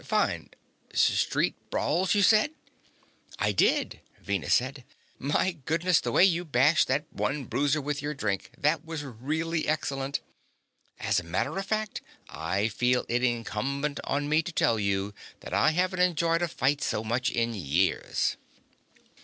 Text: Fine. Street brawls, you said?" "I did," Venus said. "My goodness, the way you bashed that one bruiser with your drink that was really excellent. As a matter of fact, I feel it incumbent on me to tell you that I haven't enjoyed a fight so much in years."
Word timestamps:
Fine. 0.03 0.49
Street 0.93 1.53
brawls, 1.69 2.15
you 2.15 2.23
said?" 2.23 2.55
"I 3.37 3.51
did," 3.51 3.99
Venus 4.19 4.55
said. 4.55 4.83
"My 5.19 5.51
goodness, 5.65 6.01
the 6.01 6.11
way 6.11 6.23
you 6.23 6.43
bashed 6.43 6.87
that 6.87 7.05
one 7.13 7.45
bruiser 7.45 7.79
with 7.79 8.01
your 8.01 8.15
drink 8.15 8.49
that 8.57 8.83
was 8.83 9.03
really 9.03 9.67
excellent. 9.67 10.19
As 10.99 11.19
a 11.19 11.23
matter 11.23 11.55
of 11.59 11.67
fact, 11.67 12.01
I 12.27 12.67
feel 12.67 13.05
it 13.09 13.23
incumbent 13.23 13.99
on 14.03 14.27
me 14.27 14.41
to 14.41 14.51
tell 14.51 14.79
you 14.79 15.13
that 15.41 15.53
I 15.53 15.69
haven't 15.69 15.99
enjoyed 15.99 16.41
a 16.41 16.47
fight 16.47 16.81
so 16.81 17.03
much 17.03 17.29
in 17.29 17.53
years." 17.53 18.37